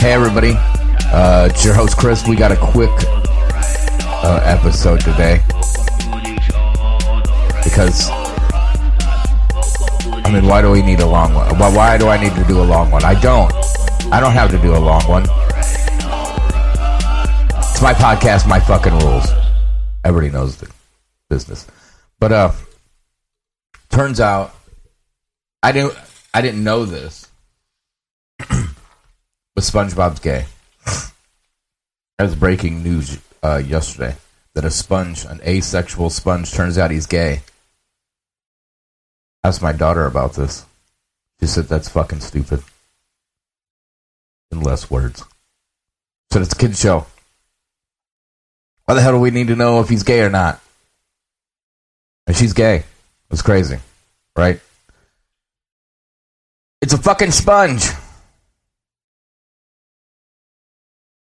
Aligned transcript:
Hey 0.00 0.14
everybody, 0.14 0.54
uh, 1.12 1.48
it's 1.48 1.64
your 1.64 1.74
host 1.74 1.96
Chris. 1.96 2.26
We 2.26 2.34
got 2.34 2.50
a 2.50 2.56
quick 2.56 2.90
uh, 2.90 4.40
episode 4.44 5.00
today 5.00 5.40
because 7.62 8.08
I 10.10 10.30
mean, 10.32 10.46
why 10.46 10.62
do 10.62 10.72
we 10.72 10.82
need 10.82 10.98
a 10.98 11.06
long 11.06 11.34
one? 11.34 11.56
Why, 11.58 11.76
why 11.76 11.98
do 11.98 12.08
I 12.08 12.20
need 12.20 12.34
to 12.34 12.44
do 12.44 12.60
a 12.60 12.64
long 12.64 12.90
one? 12.90 13.04
I 13.04 13.14
don't. 13.20 13.52
I 14.12 14.18
don't 14.18 14.32
have 14.32 14.50
to 14.50 14.58
do 14.58 14.74
a 14.74 14.78
long 14.78 15.02
one. 15.06 15.22
It's 17.58 17.80
my 17.80 17.94
podcast, 17.94 18.48
my 18.48 18.58
fucking 18.58 18.98
rules. 18.98 19.26
Everybody 20.04 20.32
knows 20.32 20.56
the 20.56 20.68
business, 21.28 21.66
but 22.18 22.32
uh, 22.32 22.52
turns 23.90 24.20
out 24.20 24.54
I 25.62 25.72
didn't. 25.72 25.94
I 26.32 26.40
didn't 26.40 26.64
know 26.64 26.84
this. 26.84 27.28
but 28.38 28.46
SpongeBob's 29.56 30.20
gay. 30.20 30.46
That 32.18 32.24
was 32.24 32.34
breaking 32.34 32.82
news 32.82 33.18
uh, 33.42 33.62
yesterday 33.64 34.16
that 34.54 34.64
a 34.64 34.70
sponge, 34.70 35.24
an 35.24 35.40
asexual 35.42 36.10
sponge, 36.10 36.52
turns 36.52 36.78
out 36.78 36.90
he's 36.90 37.06
gay. 37.06 37.42
Asked 39.44 39.62
my 39.62 39.72
daughter 39.72 40.06
about 40.06 40.34
this. 40.34 40.64
She 41.40 41.46
said 41.46 41.64
that's 41.64 41.88
fucking 41.88 42.20
stupid. 42.20 42.62
In 44.50 44.60
less 44.60 44.90
words. 44.90 45.24
Said 46.30 46.42
it's 46.42 46.52
a 46.52 46.56
kid 46.56 46.76
show. 46.76 47.06
Why 48.84 48.94
the 48.94 49.02
hell 49.02 49.12
do 49.12 49.18
we 49.18 49.30
need 49.30 49.48
to 49.48 49.56
know 49.56 49.80
if 49.80 49.88
he's 49.88 50.02
gay 50.02 50.20
or 50.20 50.30
not? 50.30 50.60
And 52.26 52.36
she's 52.36 52.52
gay. 52.52 52.84
It's 53.30 53.42
crazy, 53.42 53.78
right? 54.36 54.60
It's 56.82 56.92
a 56.92 56.98
fucking 56.98 57.30
sponge. 57.30 57.84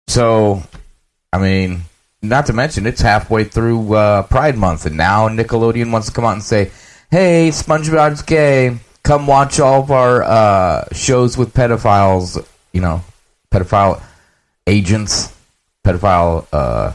So, 0.09 0.63
I 1.33 1.39
mean, 1.39 1.83
not 2.23 2.47
to 2.47 2.53
mention 2.53 2.87
it's 2.87 3.01
halfway 3.01 3.45
through 3.45 3.95
uh, 3.95 4.23
Pride 4.25 4.57
Month, 4.57 4.87
and 4.87 4.97
now 4.97 5.29
Nickelodeon 5.29 5.93
wants 5.93 6.09
to 6.09 6.13
come 6.13 6.25
out 6.25 6.33
and 6.35 6.43
say, 6.43 6.71
"Hey, 7.11 7.49
SpongeBob's 7.51 8.23
gay. 8.23 8.79
Come 9.03 9.27
watch 9.27 9.61
all 9.61 9.83
of 9.83 9.91
our 9.91 10.23
uh, 10.23 10.85
shows 10.93 11.37
with 11.37 11.55
pedophiles. 11.55 12.45
You 12.73 12.81
know, 12.81 13.03
pedophile 13.51 14.03
agents, 14.67 15.35
pedophile 15.85 16.47
uh, 16.53 16.93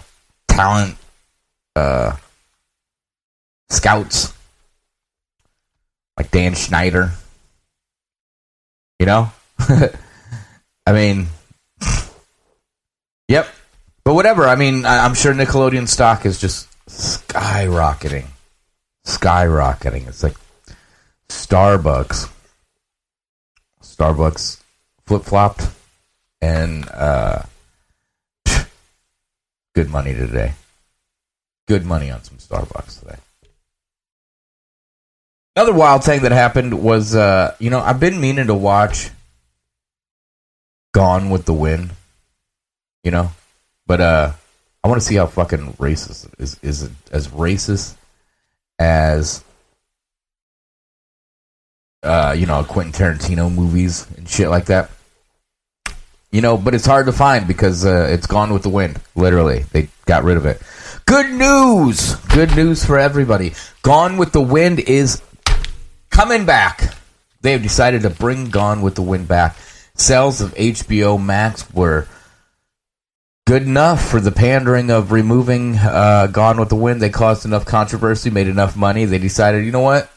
talent, 0.47 0.97
uh, 1.75 2.15
scouts, 3.69 4.33
like 6.29 6.31
Dan 6.31 6.55
Schneider. 6.55 7.11
You 8.99 9.05
know, 9.05 9.31
I 10.85 10.91
mean." 10.91 11.27
Yep. 13.29 13.47
But 14.03 14.15
whatever. 14.15 14.47
I 14.47 14.55
mean, 14.55 14.85
I- 14.85 15.05
I'm 15.05 15.13
sure 15.13 15.33
Nickelodeon 15.33 15.87
stock 15.87 16.25
is 16.25 16.39
just 16.41 16.67
skyrocketing. 16.87 18.25
Skyrocketing. 19.05 20.07
It's 20.07 20.23
like 20.23 20.35
Starbucks. 21.29 22.27
Starbucks 23.83 24.61
flip 25.05 25.23
flopped 25.23 25.67
and 26.41 26.89
uh, 26.89 27.43
good 29.75 29.89
money 29.89 30.13
today. 30.15 30.53
Good 31.67 31.85
money 31.85 32.09
on 32.09 32.23
some 32.23 32.37
Starbucks 32.37 32.99
today. 33.01 33.17
Another 35.59 35.73
wild 35.73 36.05
thing 36.05 36.21
that 36.21 36.31
happened 36.31 36.81
was, 36.81 37.15
uh, 37.15 37.53
you 37.59 37.69
know, 37.69 37.81
I've 37.81 37.99
been 37.99 38.21
meaning 38.21 38.47
to 38.47 38.55
watch 38.55 39.09
Gone 40.93 41.29
with 41.29 41.43
the 41.43 41.53
Wind 41.53 41.91
you 43.03 43.11
know. 43.11 43.31
But 43.87 44.01
uh, 44.01 44.31
I 44.83 44.87
want 44.87 45.01
to 45.01 45.07
see 45.07 45.15
how 45.15 45.25
fucking 45.25 45.73
racist 45.73 46.31
is 46.37 46.59
is 46.61 46.89
as 47.11 47.27
racist 47.29 47.95
as 48.77 49.43
uh, 52.03 52.35
you 52.37 52.45
know 52.45 52.63
Quentin 52.63 52.93
Tarantino 52.93 53.53
movies 53.53 54.07
and 54.17 54.29
shit 54.29 54.49
like 54.49 54.65
that. 54.65 54.91
You 56.31 56.41
know, 56.41 56.57
but 56.57 56.75
it's 56.75 56.85
hard 56.85 57.07
to 57.07 57.11
find 57.11 57.47
because 57.47 57.83
uh, 57.83 58.07
it's 58.11 58.27
gone 58.27 58.53
with 58.53 58.61
the 58.61 58.69
wind. 58.69 59.01
Literally, 59.15 59.65
they 59.71 59.89
got 60.05 60.23
rid 60.23 60.37
of 60.37 60.45
it. 60.45 60.61
Good 61.07 61.31
news! 61.31 62.13
Good 62.27 62.55
news 62.55 62.85
for 62.85 62.99
everybody. 62.99 63.53
Gone 63.81 64.17
with 64.17 64.31
the 64.31 64.41
Wind 64.41 64.79
is 64.79 65.23
coming 66.09 66.45
back. 66.45 66.93
They 67.41 67.53
have 67.53 67.63
decided 67.63 68.01
to 68.01 68.09
bring 68.09 68.49
Gone 68.49 68.81
with 68.81 68.95
the 68.95 69.01
Wind 69.01 69.27
back. 69.27 69.55
Sales 69.95 70.41
of 70.41 70.53
HBO 70.55 71.23
Max 71.23 71.71
were 71.73 72.07
good 73.47 73.63
enough 73.63 74.09
for 74.09 74.19
the 74.19 74.31
pandering 74.31 74.91
of 74.91 75.11
removing 75.11 75.75
uh, 75.77 76.27
Gone 76.27 76.59
with 76.59 76.69
the 76.69 76.75
Wind. 76.75 77.01
They 77.01 77.09
caused 77.09 77.45
enough 77.45 77.65
controversy, 77.65 78.29
made 78.29 78.47
enough 78.47 78.75
money. 78.75 79.05
They 79.05 79.17
decided, 79.17 79.65
you 79.65 79.71
know 79.71 79.79
what? 79.79 80.11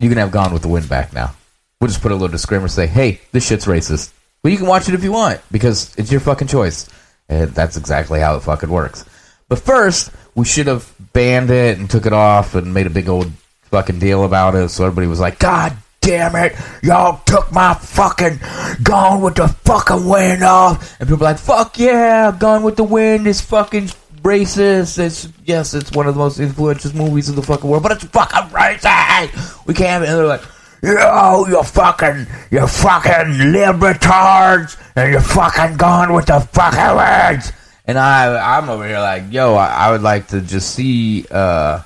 You 0.00 0.08
can 0.08 0.18
have 0.18 0.30
Gone 0.30 0.52
with 0.52 0.62
the 0.62 0.68
Wind 0.68 0.88
back 0.88 1.12
now. 1.12 1.34
We'll 1.80 1.88
just 1.88 2.02
put 2.02 2.12
a 2.12 2.14
little 2.14 2.28
disclaimer 2.28 2.68
say, 2.68 2.86
hey, 2.86 3.20
this 3.32 3.46
shit's 3.46 3.66
racist. 3.66 4.12
But 4.42 4.52
you 4.52 4.58
can 4.58 4.66
watch 4.66 4.88
it 4.88 4.94
if 4.94 5.02
you 5.02 5.12
want 5.12 5.40
because 5.50 5.94
it's 5.96 6.10
your 6.10 6.20
fucking 6.20 6.48
choice. 6.48 6.88
And 7.28 7.50
that's 7.50 7.76
exactly 7.76 8.20
how 8.20 8.36
it 8.36 8.40
fucking 8.40 8.70
works. 8.70 9.04
But 9.48 9.58
first, 9.58 10.10
we 10.34 10.44
should 10.44 10.66
have 10.66 10.92
banned 11.12 11.50
it 11.50 11.78
and 11.78 11.88
took 11.88 12.06
it 12.06 12.12
off 12.12 12.54
and 12.54 12.74
made 12.74 12.86
a 12.86 12.90
big 12.90 13.08
old 13.08 13.32
fucking 13.70 13.98
deal 13.98 14.24
about 14.24 14.54
it. 14.54 14.68
So 14.68 14.84
everybody 14.84 15.06
was 15.06 15.20
like, 15.20 15.38
God 15.38 15.76
damn 16.00 16.36
it, 16.36 16.54
y'all 16.82 17.20
took 17.26 17.50
my 17.50 17.74
fucking 17.74 18.38
Gone 18.82 19.20
with 19.20 19.34
the 19.34 19.48
fucking 19.48 20.06
wind 20.06 20.42
off. 20.44 20.98
And 21.00 21.08
people 21.08 21.18
were 21.18 21.24
like, 21.24 21.38
fuck 21.38 21.78
yeah, 21.78 22.36
Gone 22.38 22.62
with 22.62 22.76
the 22.76 22.84
Wind 22.84 23.26
is 23.26 23.40
fucking 23.40 23.88
racist. 24.22 24.98
It's 24.98 25.28
yes, 25.44 25.74
it's 25.74 25.90
one 25.92 26.06
of 26.06 26.14
the 26.14 26.18
most 26.18 26.38
influential 26.38 26.94
movies 26.94 27.28
in 27.28 27.34
the 27.34 27.42
fucking 27.42 27.68
world, 27.68 27.82
but 27.82 27.92
it's 27.92 28.04
fucking 28.04 28.50
racist. 28.50 29.66
We 29.66 29.74
can't. 29.74 30.04
And 30.04 30.16
they're 30.16 30.26
like, 30.26 30.42
yo, 30.82 31.46
you 31.48 31.62
fucking, 31.62 32.26
you 32.50 32.66
fucking 32.66 33.32
libertards, 33.52 34.76
and 34.94 35.12
you're 35.12 35.20
fucking 35.20 35.76
gone 35.76 36.12
with 36.12 36.26
the 36.26 36.40
fucking 36.40 36.96
words. 36.96 37.52
And 37.84 37.98
I, 37.98 38.58
I'm 38.58 38.68
over 38.68 38.86
here 38.86 39.00
like, 39.00 39.32
yo, 39.32 39.54
I, 39.54 39.66
I 39.66 39.90
would 39.90 40.02
like 40.02 40.28
to 40.28 40.40
just 40.40 40.74
see, 40.74 41.24
uh, 41.30 41.82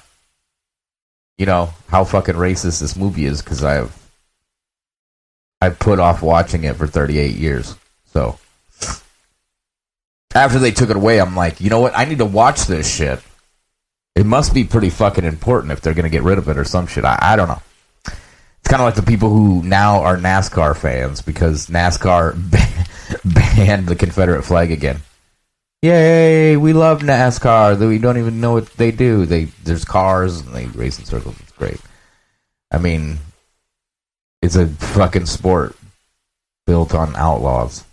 you 1.40 1.46
know, 1.46 1.70
how 1.88 2.04
fucking 2.04 2.34
racist 2.34 2.82
this 2.82 2.96
movie 2.96 3.24
is 3.24 3.40
because 3.40 3.64
I've 3.64 3.96
I 5.62 5.70
put 5.70 5.98
off 5.98 6.20
watching 6.20 6.64
it 6.64 6.76
for 6.76 6.86
38 6.86 7.34
years. 7.34 7.76
So 8.12 8.38
after 10.34 10.58
they 10.58 10.70
took 10.70 10.90
it 10.90 10.96
away, 10.96 11.18
I'm 11.18 11.34
like, 11.34 11.62
you 11.62 11.70
know 11.70 11.80
what? 11.80 11.96
I 11.96 12.04
need 12.04 12.18
to 12.18 12.26
watch 12.26 12.66
this 12.66 12.94
shit. 12.94 13.20
It 14.14 14.26
must 14.26 14.52
be 14.52 14.64
pretty 14.64 14.90
fucking 14.90 15.24
important 15.24 15.72
if 15.72 15.80
they're 15.80 15.94
gonna 15.94 16.10
get 16.10 16.24
rid 16.24 16.36
of 16.36 16.46
it 16.50 16.58
or 16.58 16.64
some 16.64 16.86
shit. 16.86 17.06
I, 17.06 17.18
I 17.18 17.36
don't 17.36 17.48
know. 17.48 17.62
It's 18.04 18.68
kind 18.68 18.82
of 18.82 18.86
like 18.86 18.96
the 18.96 19.02
people 19.02 19.30
who 19.30 19.62
now 19.62 20.02
are 20.02 20.18
NASCAR 20.18 20.76
fans 20.76 21.22
because 21.22 21.68
NASCAR 21.68 22.34
banned 23.56 23.86
the 23.86 23.96
Confederate 23.96 24.42
flag 24.42 24.72
again. 24.72 25.00
Yay! 25.82 26.58
We 26.58 26.74
love 26.74 27.00
NASCAR. 27.00 27.78
We 27.88 27.98
don't 27.98 28.18
even 28.18 28.40
know 28.40 28.52
what 28.52 28.66
they 28.74 28.90
do. 28.90 29.24
They 29.24 29.44
there's 29.64 29.84
cars 29.84 30.40
and 30.40 30.54
they 30.54 30.66
race 30.66 30.98
in 30.98 31.06
circles. 31.06 31.40
It's 31.40 31.52
great. 31.52 31.80
I 32.70 32.78
mean, 32.78 33.18
it's 34.42 34.56
a 34.56 34.66
fucking 34.66 35.26
sport 35.26 35.74
built 36.66 36.94
on 36.94 37.16
outlaws. 37.16 37.84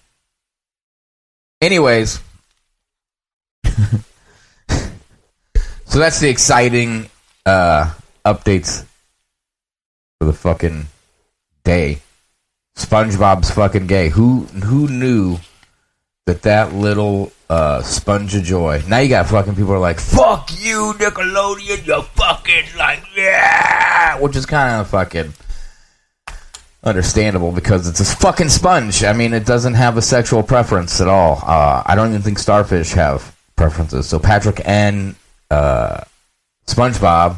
Anyways, 1.62 2.20
so 3.64 3.80
that's 5.88 6.20
the 6.20 6.30
exciting 6.30 7.10
uh, 7.46 7.94
updates 8.26 8.86
for 10.20 10.26
the 10.26 10.34
fucking 10.34 10.88
day. 11.64 12.02
SpongeBob's 12.76 13.50
fucking 13.50 13.88
gay. 13.88 14.10
Who 14.10 14.42
who 14.42 14.90
knew 14.90 15.38
that 16.26 16.42
that 16.42 16.74
little 16.74 17.32
uh, 17.50 17.82
sponge 17.82 18.36
of 18.36 18.44
joy? 18.44 18.82
Now 18.88 19.00
you 19.00 19.10
got 19.10 19.28
fucking 19.28 19.56
people 19.56 19.74
are 19.74 19.80
like, 19.80 20.00
"Fuck 20.00 20.50
you, 20.60 20.94
Nickelodeon! 20.98 21.86
You 21.86 22.02
fucking 22.02 22.78
like 22.78 23.04
yeah," 23.16 24.20
which 24.20 24.36
is 24.36 24.46
kind 24.46 24.82
of 24.82 24.90
fucking 24.90 25.34
understandable 26.84 27.52
because 27.52 27.88
it's 27.88 28.00
a 28.00 28.06
fucking 28.06 28.50
sponge. 28.50 29.04
I 29.04 29.14
mean, 29.14 29.34
it 29.34 29.46
doesn't 29.46 29.74
have 29.76 29.98
a 29.98 30.02
sexual 30.02 30.44
preference 30.44 31.02
at 31.02 31.08
all. 31.08 31.42
Uh, 31.44 31.84
I 31.86 31.96
don't 31.96 32.10
even 32.10 32.22
think 32.22 32.40
starfish 32.40 32.94
have 32.94 33.36
preferences. 33.56 34.08
So 34.08 34.20
Patrick 34.20 34.62
and 34.66 35.16
uh, 35.52 36.02
SpongeBob 36.66 37.38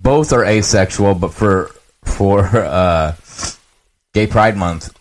both 0.00 0.32
are 0.32 0.44
asexual, 0.44 1.14
but 1.14 1.32
for 1.32 1.70
for 2.04 2.44
uh, 2.44 3.14
Gay 4.12 4.26
Pride 4.26 4.56
Month, 4.56 4.96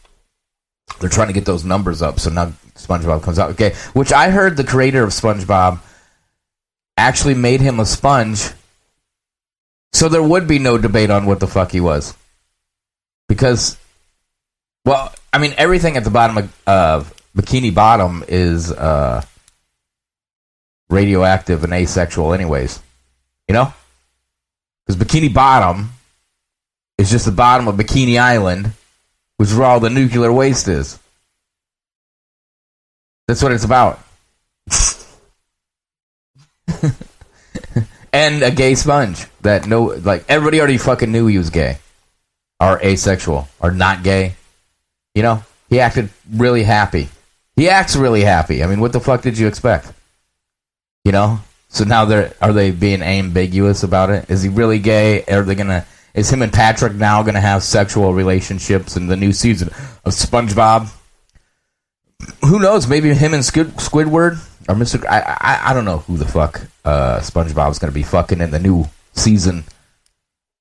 they're 0.99 1.09
trying 1.09 1.27
to 1.27 1.33
get 1.33 1.45
those 1.45 1.65
numbers 1.65 2.01
up. 2.01 2.19
So 2.19 2.29
now 2.29 2.53
SpongeBob 2.85 3.23
comes 3.23 3.39
out 3.39 3.51
okay, 3.51 3.73
which 3.93 4.11
I 4.11 4.29
heard 4.29 4.57
the 4.57 4.63
creator 4.63 5.03
of 5.03 5.11
SpongeBob 5.11 5.79
actually 6.97 7.35
made 7.35 7.61
him 7.61 7.79
a 7.79 7.85
sponge 7.85 8.51
So 9.93 10.09
there 10.09 10.23
would 10.23 10.47
be 10.47 10.59
no 10.59 10.77
debate 10.77 11.11
on 11.11 11.25
what 11.27 11.39
the 11.39 11.47
fuck 11.47 11.71
he 11.71 11.79
was. 11.79 12.15
Because, 13.29 13.77
well, 14.85 15.13
I 15.31 15.37
mean, 15.37 15.53
everything 15.57 15.97
at 15.97 16.03
the 16.03 16.09
bottom 16.09 16.37
of, 16.39 16.67
of 16.67 17.13
Bikini 17.37 17.73
Bottom 17.73 18.23
is 18.27 18.71
uh, 18.71 19.23
radioactive 20.89 21.63
and 21.63 21.73
asexual, 21.73 22.33
anyways. 22.33 22.81
You 23.47 23.53
know? 23.53 23.73
Because 24.85 25.01
Bikini 25.01 25.31
Bottom 25.31 25.91
is 26.97 27.11
just 27.11 27.25
the 27.25 27.31
bottom 27.31 27.67
of 27.67 27.75
Bikini 27.75 28.19
Island, 28.19 28.71
which 29.37 29.49
is 29.49 29.55
where 29.55 29.67
all 29.67 29.79
the 29.79 29.89
nuclear 29.91 30.33
waste 30.33 30.67
is. 30.67 30.99
That's 33.33 33.41
what 33.41 33.51
it's 33.51 33.63
about. 33.63 33.99
and 38.13 38.43
a 38.43 38.51
gay 38.51 38.75
sponge 38.75 39.25
that 39.41 39.65
no, 39.65 39.85
like 39.85 40.23
everybody 40.29 40.59
already 40.59 40.77
fucking 40.77 41.11
knew 41.11 41.25
he 41.25 41.39
was 41.39 41.49
gay, 41.49 41.79
or 42.59 42.79
asexual, 42.83 43.47
or 43.59 43.71
not 43.71 44.03
gay. 44.03 44.35
You 45.15 45.23
know, 45.23 45.43
he 45.67 45.79
acted 45.79 46.11
really 46.31 46.61
happy. 46.61 47.09
He 47.55 47.69
acts 47.69 47.95
really 47.95 48.21
happy. 48.21 48.63
I 48.63 48.67
mean, 48.67 48.79
what 48.79 48.93
the 48.93 48.99
fuck 48.99 49.23
did 49.23 49.39
you 49.39 49.47
expect? 49.47 49.91
You 51.03 51.11
know. 51.11 51.39
So 51.69 51.85
now 51.85 52.05
they're 52.05 52.35
are 52.39 52.53
they 52.53 52.69
being 52.69 53.01
ambiguous 53.01 53.81
about 53.81 54.11
it? 54.11 54.29
Is 54.29 54.43
he 54.43 54.49
really 54.49 54.77
gay? 54.77 55.23
Are 55.23 55.41
they 55.41 55.55
gonna? 55.55 55.87
Is 56.13 56.31
him 56.31 56.43
and 56.43 56.53
Patrick 56.53 56.93
now 56.93 57.23
gonna 57.23 57.41
have 57.41 57.63
sexual 57.63 58.13
relationships 58.13 58.95
in 58.95 59.07
the 59.07 59.17
new 59.17 59.33
season 59.33 59.69
of 60.05 60.13
SpongeBob? 60.13 60.91
Who 62.41 62.59
knows? 62.59 62.87
Maybe 62.87 63.13
him 63.13 63.33
and 63.33 63.43
Squid, 63.43 63.67
Squidward 63.77 64.33
or 64.67 64.75
Mr. 64.75 65.05
I, 65.05 65.19
I 65.19 65.71
I 65.71 65.73
don't 65.73 65.85
know 65.85 65.99
who 65.99 66.17
the 66.17 66.25
fuck 66.25 66.61
uh, 66.85 67.19
SpongeBob's 67.19 67.79
gonna 67.79 67.91
be 67.93 68.03
fucking 68.03 68.41
in 68.41 68.51
the 68.51 68.59
new 68.59 68.85
season 69.13 69.63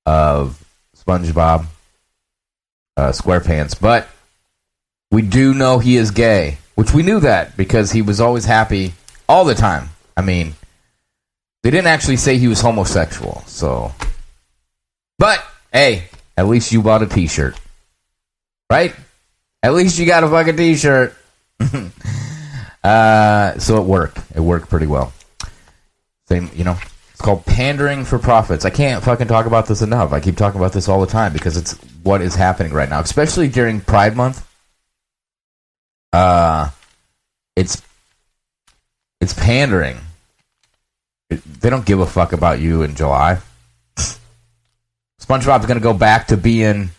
of 0.06 0.62
SpongeBob 0.96 1.66
uh, 2.96 3.10
SquarePants, 3.10 3.80
but 3.80 4.08
we 5.10 5.22
do 5.22 5.54
know 5.54 5.78
he 5.78 5.96
is 5.96 6.10
gay, 6.10 6.58
which 6.74 6.92
we 6.92 7.02
knew 7.02 7.20
that 7.20 7.56
because 7.56 7.92
he 7.92 8.02
was 8.02 8.20
always 8.20 8.44
happy 8.44 8.94
all 9.28 9.44
the 9.44 9.54
time. 9.54 9.90
I 10.16 10.22
mean, 10.22 10.54
they 11.62 11.70
didn't 11.70 11.86
actually 11.88 12.16
say 12.16 12.38
he 12.38 12.48
was 12.48 12.60
homosexual, 12.60 13.42
so. 13.46 13.92
But 15.18 15.44
hey, 15.72 16.04
at 16.36 16.48
least 16.48 16.72
you 16.72 16.82
bought 16.82 17.02
a 17.02 17.06
T-shirt, 17.06 17.58
right? 18.70 18.94
At 19.62 19.74
least 19.74 19.98
you 19.98 20.06
got 20.06 20.24
a 20.24 20.28
fucking 20.28 20.56
T-shirt. 20.56 21.16
uh, 22.84 23.58
so 23.58 23.80
it 23.80 23.84
worked. 23.84 24.18
It 24.34 24.40
worked 24.40 24.68
pretty 24.68 24.86
well. 24.86 25.12
Same, 26.28 26.50
you 26.54 26.64
know. 26.64 26.76
It's 27.12 27.20
called 27.20 27.44
pandering 27.44 28.04
for 28.04 28.18
profits. 28.18 28.64
I 28.64 28.70
can't 28.70 29.04
fucking 29.04 29.28
talk 29.28 29.46
about 29.46 29.66
this 29.66 29.82
enough. 29.82 30.12
I 30.12 30.20
keep 30.20 30.36
talking 30.36 30.60
about 30.60 30.72
this 30.72 30.88
all 30.88 31.00
the 31.00 31.06
time 31.06 31.32
because 31.32 31.56
it's 31.56 31.72
what 32.02 32.22
is 32.22 32.34
happening 32.34 32.72
right 32.72 32.88
now, 32.88 33.00
especially 33.00 33.48
during 33.48 33.80
Pride 33.80 34.16
Month. 34.16 34.46
Uh, 36.12 36.70
it's 37.56 37.80
it's 39.20 39.34
pandering 39.34 39.98
they 41.60 41.70
don't 41.70 41.86
give 41.86 42.00
a 42.00 42.06
fuck 42.06 42.32
about 42.32 42.60
you 42.60 42.82
in 42.82 42.94
July. 42.94 43.38
SpongeBob's 45.20 45.66
going 45.66 45.78
to 45.78 45.80
go 45.80 45.94
back 45.94 46.28
to 46.28 46.36
being 46.36 46.90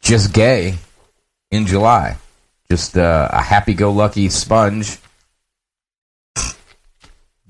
just 0.00 0.32
gay 0.32 0.74
in 1.50 1.66
July. 1.66 2.16
Just 2.70 2.96
uh, 2.96 3.28
a 3.32 3.42
happy-go-lucky 3.42 4.28
sponge, 4.28 4.98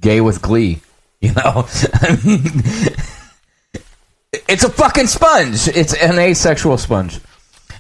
gay 0.01 0.21
with 0.21 0.43
glee. 0.43 0.81
You 1.23 1.35
know, 1.35 1.67
it's 4.49 4.65
a 4.65 4.71
fucking 4.71 5.07
sponge. 5.07 5.69
It's 5.69 5.93
an 5.93 6.19
asexual 6.19 6.79
sponge, 6.79 7.21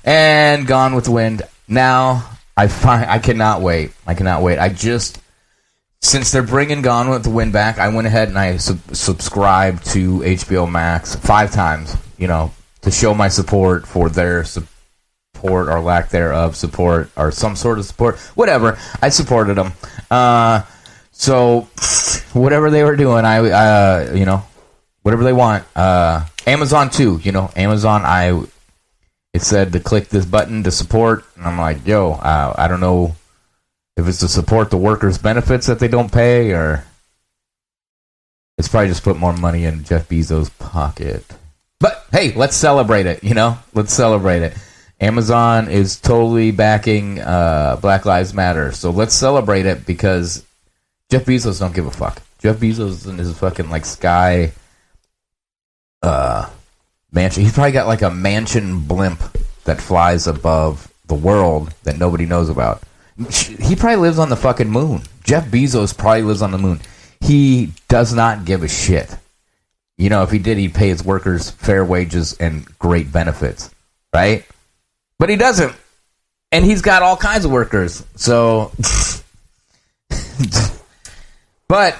and 0.04 0.66
Gone 0.66 0.94
with 0.94 1.06
the 1.06 1.12
Wind. 1.12 1.40
Now 1.66 2.28
I 2.54 2.68
find 2.68 3.08
I 3.10 3.18
cannot 3.18 3.62
wait. 3.62 3.92
I 4.06 4.12
cannot 4.12 4.42
wait. 4.42 4.58
I 4.58 4.68
just 4.68 5.22
since 6.02 6.30
they're 6.30 6.42
bringing 6.42 6.82
Gone 6.82 7.08
with 7.08 7.24
the 7.24 7.30
Wind 7.30 7.54
back, 7.54 7.78
I 7.78 7.88
went 7.88 8.06
ahead 8.06 8.28
and 8.28 8.38
I 8.38 8.58
sub- 8.58 8.94
subscribed 8.94 9.86
to 9.92 10.18
HBO 10.20 10.70
Max 10.70 11.14
five 11.16 11.50
times, 11.52 11.96
you 12.18 12.26
know, 12.26 12.52
to 12.82 12.90
show 12.90 13.14
my 13.14 13.28
support 13.28 13.86
for 13.86 14.10
their 14.10 14.44
support 15.40 15.68
or 15.68 15.80
lack 15.80 16.10
thereof 16.10 16.54
support 16.54 17.10
or 17.16 17.30
some 17.30 17.56
sort 17.56 17.78
of 17.78 17.84
support. 17.86 18.18
Whatever. 18.34 18.78
I 19.00 19.08
supported 19.08 19.54
them. 19.56 19.72
Uh, 20.10 20.62
so, 21.12 21.62
whatever 22.32 22.70
they 22.70 22.84
were 22.84 22.96
doing, 22.96 23.24
I, 23.24 23.38
uh, 23.38 24.12
you 24.14 24.24
know, 24.24 24.42
whatever 25.02 25.24
they 25.24 25.32
want. 25.32 25.64
Uh, 25.74 26.26
Amazon 26.46 26.90
too, 26.90 27.20
you 27.22 27.32
know, 27.32 27.50
Amazon, 27.56 28.02
I, 28.04 28.42
it 29.32 29.42
said 29.42 29.72
to 29.72 29.80
click 29.80 30.08
this 30.08 30.24
button 30.24 30.62
to 30.64 30.70
support, 30.70 31.24
and 31.36 31.46
I'm 31.46 31.58
like, 31.58 31.86
yo, 31.86 32.12
uh, 32.12 32.54
I 32.56 32.68
don't 32.68 32.80
know 32.80 33.14
if 33.96 34.08
it's 34.08 34.20
to 34.20 34.28
support 34.28 34.70
the 34.70 34.76
workers' 34.76 35.18
benefits 35.18 35.66
that 35.66 35.78
they 35.78 35.88
don't 35.88 36.12
pay, 36.12 36.52
or 36.52 36.84
it's 38.58 38.68
probably 38.68 38.88
just 38.88 39.04
put 39.04 39.16
more 39.16 39.34
money 39.34 39.64
in 39.64 39.84
Jeff 39.84 40.08
Bezos' 40.08 40.50
pocket. 40.58 41.24
But 41.78 42.06
hey, 42.12 42.32
let's 42.32 42.56
celebrate 42.56 43.06
it. 43.06 43.24
You 43.24 43.34
know, 43.34 43.58
let's 43.74 43.92
celebrate 43.92 44.42
it. 44.42 44.54
Amazon 45.00 45.68
is 45.68 45.98
totally 45.98 46.50
backing 46.50 47.20
uh, 47.20 47.76
Black 47.80 48.04
Lives 48.04 48.34
Matter, 48.34 48.72
so 48.72 48.90
let's 48.90 49.14
celebrate 49.14 49.64
it 49.64 49.86
because 49.86 50.44
Jeff 51.10 51.24
Bezos 51.24 51.58
don't 51.58 51.74
give 51.74 51.86
a 51.86 51.90
fuck. 51.90 52.22
Jeff 52.38 52.56
Bezos 52.56 53.08
in 53.08 53.16
his 53.16 53.36
fucking 53.38 53.70
like 53.70 53.86
sky 53.86 54.52
uh, 56.02 56.48
mansion. 57.12 57.42
He's 57.42 57.52
probably 57.52 57.72
got 57.72 57.86
like 57.86 58.02
a 58.02 58.10
mansion 58.10 58.80
blimp 58.80 59.20
that 59.64 59.80
flies 59.80 60.26
above 60.26 60.92
the 61.06 61.14
world 61.14 61.74
that 61.84 61.98
nobody 61.98 62.26
knows 62.26 62.48
about. 62.48 62.82
He 63.28 63.76
probably 63.76 63.96
lives 63.96 64.18
on 64.18 64.30
the 64.30 64.36
fucking 64.36 64.70
moon. 64.70 65.02
Jeff 65.24 65.46
Bezos 65.46 65.96
probably 65.96 66.22
lives 66.22 66.42
on 66.42 66.52
the 66.52 66.58
moon. 66.58 66.80
He 67.20 67.72
does 67.88 68.14
not 68.14 68.44
give 68.44 68.62
a 68.62 68.68
shit. 68.68 69.14
You 69.98 70.08
know, 70.08 70.22
if 70.22 70.30
he 70.30 70.38
did, 70.38 70.56
he'd 70.56 70.74
pay 70.74 70.88
his 70.88 71.04
workers 71.04 71.50
fair 71.50 71.84
wages 71.84 72.34
and 72.38 72.64
great 72.78 73.12
benefits, 73.12 73.70
right? 74.14 74.46
But 75.20 75.28
he 75.28 75.36
doesn't. 75.36 75.76
And 76.50 76.64
he's 76.64 76.80
got 76.80 77.02
all 77.02 77.16
kinds 77.16 77.44
of 77.44 77.50
workers. 77.50 78.02
So. 78.16 78.72
but 81.68 81.98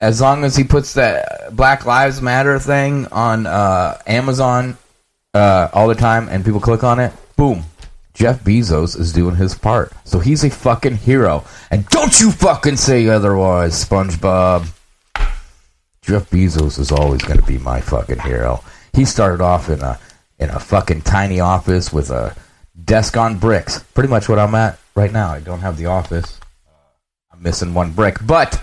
as 0.00 0.22
long 0.22 0.44
as 0.44 0.56
he 0.56 0.64
puts 0.64 0.94
that 0.94 1.54
Black 1.54 1.84
Lives 1.84 2.22
Matter 2.22 2.58
thing 2.58 3.06
on 3.08 3.46
uh, 3.46 4.00
Amazon 4.06 4.78
uh, 5.34 5.68
all 5.74 5.88
the 5.88 5.94
time 5.94 6.30
and 6.30 6.42
people 6.42 6.58
click 6.58 6.82
on 6.82 6.98
it, 6.98 7.12
boom, 7.36 7.64
Jeff 8.14 8.42
Bezos 8.42 8.98
is 8.98 9.12
doing 9.12 9.36
his 9.36 9.54
part. 9.54 9.92
So 10.04 10.18
he's 10.18 10.42
a 10.42 10.48
fucking 10.48 10.96
hero. 10.96 11.44
And 11.70 11.86
don't 11.88 12.18
you 12.18 12.30
fucking 12.32 12.76
say 12.76 13.06
otherwise, 13.08 13.84
SpongeBob. 13.84 14.66
Jeff 16.00 16.30
Bezos 16.30 16.78
is 16.78 16.90
always 16.90 17.20
going 17.20 17.38
to 17.38 17.46
be 17.46 17.58
my 17.58 17.82
fucking 17.82 18.20
hero. 18.20 18.64
He 18.94 19.04
started 19.04 19.42
off 19.42 19.68
in 19.68 19.82
a 19.82 19.98
in 20.38 20.50
a 20.50 20.60
fucking 20.60 21.02
tiny 21.02 21.40
office 21.40 21.92
with 21.92 22.10
a 22.10 22.34
desk 22.84 23.16
on 23.16 23.38
bricks. 23.38 23.80
Pretty 23.94 24.08
much 24.08 24.28
what 24.28 24.38
I'm 24.38 24.54
at 24.54 24.78
right 24.94 25.12
now. 25.12 25.30
I 25.30 25.40
don't 25.40 25.60
have 25.60 25.76
the 25.76 25.86
office. 25.86 26.38
I'm 27.32 27.42
missing 27.42 27.74
one 27.74 27.92
brick. 27.92 28.18
But 28.24 28.60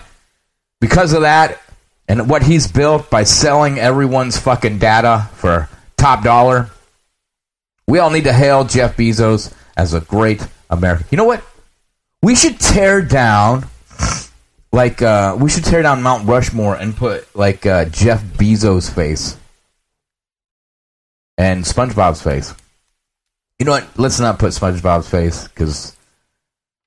because 0.80 1.12
of 1.12 1.22
that 1.22 1.60
and 2.08 2.28
what 2.28 2.42
he's 2.42 2.70
built 2.70 3.10
by 3.10 3.24
selling 3.24 3.78
everyone's 3.78 4.38
fucking 4.38 4.78
data 4.78 5.28
for 5.34 5.68
top 5.96 6.22
dollar, 6.22 6.70
we 7.86 7.98
all 7.98 8.10
need 8.10 8.24
to 8.24 8.32
hail 8.32 8.64
Jeff 8.64 8.96
Bezos 8.96 9.52
as 9.76 9.94
a 9.94 10.00
great 10.00 10.46
American. 10.70 11.06
You 11.10 11.16
know 11.18 11.24
what? 11.24 11.44
We 12.22 12.34
should 12.34 12.58
tear 12.58 13.02
down, 13.02 13.66
like, 14.72 15.02
uh, 15.02 15.36
we 15.38 15.48
should 15.48 15.64
tear 15.64 15.82
down 15.82 16.02
Mount 16.02 16.26
Rushmore 16.26 16.74
and 16.74 16.96
put, 16.96 17.34
like, 17.36 17.64
uh, 17.66 17.84
Jeff 17.86 18.22
Bezos' 18.22 18.92
face 18.92 19.36
and 21.38 21.64
SpongeBob's 21.64 22.22
face. 22.22 22.54
You 23.58 23.66
know 23.66 23.72
what? 23.72 23.86
Let's 23.96 24.20
not 24.20 24.38
put 24.38 24.52
SpongeBob's 24.52 25.08
face 25.08 25.48
because, 25.48 25.96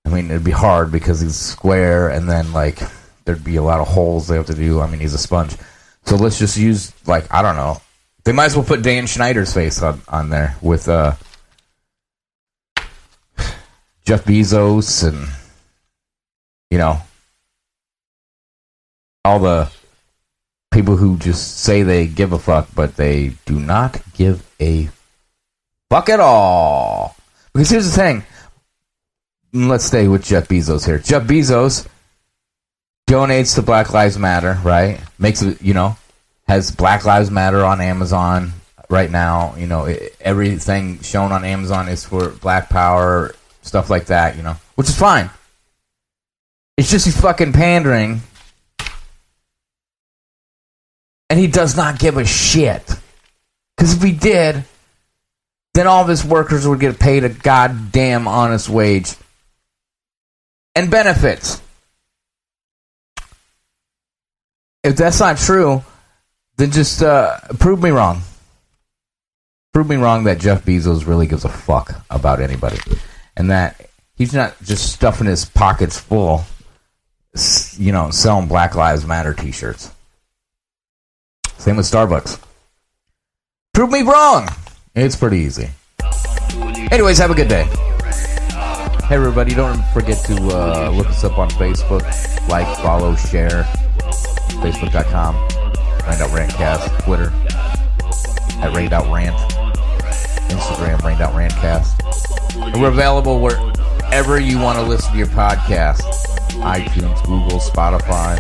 I 0.05 0.09
mean, 0.09 0.25
it'd 0.25 0.43
be 0.43 0.51
hard 0.51 0.91
because 0.91 1.19
he's 1.21 1.35
square 1.35 2.09
and 2.09 2.29
then, 2.29 2.53
like, 2.53 2.79
there'd 3.25 3.43
be 3.43 3.55
a 3.55 3.63
lot 3.63 3.79
of 3.79 3.88
holes 3.88 4.27
they 4.27 4.35
have 4.35 4.45
to 4.47 4.55
do. 4.55 4.79
I 4.79 4.88
mean, 4.89 4.99
he's 4.99 5.13
a 5.13 5.17
sponge. 5.17 5.55
So 6.05 6.15
let's 6.15 6.39
just 6.39 6.57
use, 6.57 6.93
like, 7.07 7.31
I 7.33 7.41
don't 7.41 7.55
know, 7.55 7.81
they 8.23 8.31
might 8.31 8.45
as 8.45 8.55
well 8.55 8.65
put 8.65 8.83
Dan 8.83 9.07
Schneider's 9.07 9.53
face 9.53 9.81
on, 9.81 10.01
on 10.07 10.29
there 10.29 10.55
with 10.61 10.88
uh, 10.88 11.15
Jeff 14.05 14.23
Bezos 14.25 15.07
and 15.07 15.27
you 16.69 16.77
know 16.77 16.99
all 19.25 19.39
the 19.39 19.71
people 20.71 20.95
who 20.95 21.17
just 21.17 21.59
say 21.59 21.83
they 21.83 22.07
give 22.07 22.31
a 22.31 22.39
fuck, 22.39 22.69
but 22.73 22.95
they 22.95 23.33
do 23.45 23.59
not 23.59 24.01
give 24.13 24.47
a 24.61 24.89
fuck 25.89 26.10
it 26.10 26.19
all. 26.19 27.15
Because 27.53 27.69
here's 27.69 27.91
the 27.91 27.96
thing. 27.96 28.24
Let's 29.51 29.86
stay 29.86 30.08
with 30.08 30.24
Jeff 30.24 30.48
Bezos 30.48 30.86
here. 30.86 31.00
Jeff 31.00 31.24
Bezos 31.24 31.88
donates 33.08 33.55
to 33.55 33.63
Black 33.63 33.91
Lives 33.93 34.17
Matter, 34.17 34.60
right? 34.63 35.00
Makes 35.17 35.41
it, 35.41 35.62
you 35.62 35.74
know, 35.74 35.98
has 36.48 36.72
Black 36.72 37.05
Lives 37.05 37.31
Matter 37.31 37.65
on 37.65 37.81
Amazon 37.81 38.53
right 38.89 39.10
now. 39.10 39.55
You 39.55 39.65
know, 39.65 39.86
it, 39.86 40.15
everything 40.22 41.00
shown 41.01 41.31
on 41.31 41.43
Amazon 41.43 41.89
is 41.89 42.05
for 42.05 42.29
Black 42.29 42.69
Power, 42.69 43.34
stuff 43.63 43.89
like 43.89 44.05
that. 44.05 44.38
You 44.38 44.43
know, 44.43 44.55
which 44.75 44.89
is 44.89 44.98
fine. 44.98 45.31
It's 46.77 46.91
just 46.91 47.05
he's 47.05 47.19
fucking 47.19 47.53
pandering, 47.53 48.22
and 51.29 51.39
he 51.39 51.48
does 51.48 51.75
not 51.75 51.98
give 51.98 52.17
a 52.17 52.25
shit. 52.25 52.88
Because 53.75 53.96
if 53.96 54.03
he 54.03 54.12
did, 54.12 54.63
then 55.79 55.88
all 55.88 56.01
of 56.01 56.09
his 56.09 56.25
workers 56.25 56.67
would 56.67 56.81
get 56.81 57.00
paid 57.00 57.24
a 57.24 57.29
goddamn 57.29 58.27
honest 58.27 58.67
wage 58.67 59.15
and 60.75 60.91
benefits. 60.91 61.62
If 64.83 64.98
that's 64.98 65.21
not 65.21 65.38
true, 65.38 65.81
then 66.57 66.71
just 66.71 67.01
uh, 67.01 67.39
prove 67.59 67.81
me 67.81 67.91
wrong. 67.91 68.24
Prove 69.74 69.88
me 69.88 69.95
wrong 69.95 70.25
that 70.25 70.39
Jeff 70.39 70.65
Bezos 70.65 71.07
really 71.07 71.27
gives 71.27 71.45
a 71.45 71.50
fuck 71.50 71.93
about 72.09 72.41
anybody, 72.41 72.79
and 73.38 73.50
that 73.50 73.89
he's 74.17 74.33
not 74.33 74.62
just 74.62 74.91
stuffing 74.91 75.27
his 75.27 75.45
pockets 75.45 75.98
full, 75.98 76.43
you 77.77 77.93
know, 77.93 78.09
selling 78.09 78.50
Black 78.50 78.75
Lives 78.75 79.05
Matter 79.05 79.33
T-shirts. 79.33 79.93
Same 81.57 81.77
with 81.77 81.86
Starbucks. 81.86 82.38
Prove 83.74 83.91
me 83.91 84.01
wrong. 84.01 84.50
It's 84.96 85.15
pretty 85.15 85.38
easy. 85.39 85.69
Anyways, 86.91 87.17
have 87.19 87.31
a 87.31 87.36
good 87.36 87.48
day. 87.48 87.63
Hey, 89.08 89.15
everybody, 89.15 89.53
don't 89.55 89.81
forget 89.93 90.24
to 90.25 90.36
uh, 90.36 90.91
look 90.93 91.08
us 91.08 91.24
up 91.24 91.38
on 91.38 91.50
Facebook. 91.51 92.03
Like, 92.50 92.67
follow, 92.77 93.15
share. 93.15 93.63
Facebook.com. 94.62 95.36
Rain.rantcast. 95.36 97.03
Twitter. 97.03 97.31
At 98.62 98.75
Rain.rant. 98.75 99.36
Instagram, 100.50 101.03
Rain.rantcast. 101.03 102.74
And 102.74 102.81
we're 102.81 102.89
available 102.89 103.39
wherever 103.39 104.39
you 104.39 104.60
want 104.60 104.77
to 104.79 104.84
listen 104.84 105.12
to 105.12 105.17
your 105.17 105.27
podcast. 105.27 106.01
iTunes, 106.62 107.24
Google, 107.25 107.60
Spotify, 107.60 108.38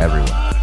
everywhere. 0.00 0.55